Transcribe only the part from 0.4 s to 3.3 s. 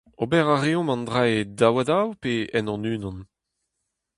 a reomp an dra-se daou-ha-daou pe en hon-unan?